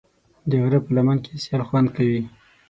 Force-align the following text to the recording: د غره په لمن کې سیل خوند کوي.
د 0.49 0.51
غره 0.63 0.79
په 0.85 0.89
لمن 0.95 1.17
کې 1.23 1.33
سیل 1.43 1.61
خوند 1.67 1.87
کوي. 1.95 2.21